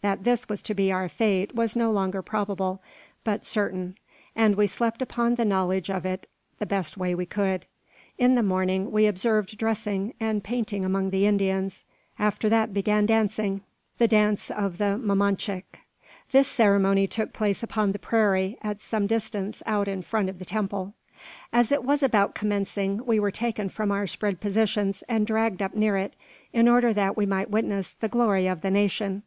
[0.00, 2.82] That this was to be our fate was no longer probable,
[3.22, 3.96] but certain;
[4.34, 7.66] and we slept upon the knowledge of it the best way we could.
[8.18, 11.84] In the morning we observed dressing and painting among the Indians.
[12.18, 13.60] After that began dancing,
[13.98, 15.78] the dance of the mamanchic.
[16.32, 20.44] This ceremony took place upon the prairie, at some distance out in front of the
[20.44, 20.92] temple.
[21.52, 25.76] As it was about commencing, we were taken from our spread positions and dragged up
[25.76, 26.16] near it,
[26.52, 29.22] in order that we might witness the "glory of the nation."